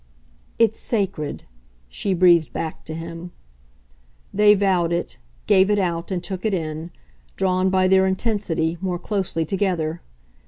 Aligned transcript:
"It's 0.57 0.79
sacred," 0.79 1.43
she 1.87 2.15
breathed 2.15 2.51
back 2.51 2.83
to 2.85 2.95
him. 2.95 3.31
They 4.33 4.55
vowed 4.55 4.91
it, 4.91 5.19
gave 5.45 5.69
it 5.69 5.77
out 5.77 6.09
and 6.09 6.23
took 6.23 6.43
it 6.43 6.55
in, 6.55 6.89
drawn, 7.35 7.69
by 7.69 7.87
their 7.87 8.07
intensity, 8.07 8.79
more 8.81 8.97
closely 8.97 9.45
together. 9.45 10.01